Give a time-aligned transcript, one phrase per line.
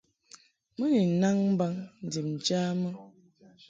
[0.77, 1.73] Mɨ ni nnaŋ mbaŋ
[2.05, 2.89] ndib njamɨ.